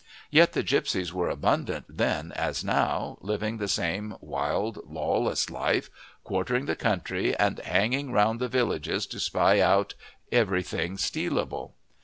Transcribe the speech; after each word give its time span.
Yet 0.31 0.53
the 0.53 0.63
gipsies 0.63 1.13
were 1.13 1.29
abundant 1.29 1.85
then 1.87 2.31
as 2.31 2.63
now, 2.63 3.19
living 3.21 3.57
the 3.57 3.67
same 3.67 4.15
wild, 4.19 4.79
lawless 4.89 5.51
life, 5.51 5.91
quartering 6.23 6.65
the 6.65 6.75
country, 6.75 7.37
and 7.37 7.59
hanging 7.59 8.11
round 8.11 8.39
the 8.39 8.47
villages 8.47 9.05
to 9.05 9.19
spy 9.19 9.59
out 9.59 9.93
everything 10.31 10.97
stealable. 10.97 11.73